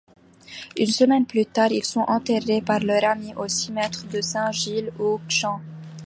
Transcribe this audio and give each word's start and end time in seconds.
Une 0.79 0.87
semaine 0.87 1.27
plus 1.27 1.45
tard 1.45 1.71
ils 1.71 1.85
sont 1.85 1.99
enterrés 1.99 2.63
par 2.63 2.79
leurs 2.79 3.05
amis 3.05 3.35
au 3.35 3.47
cimetière 3.47 4.03
de 4.11 4.19
Saint-Gilles-aux-Champs. 4.19 5.61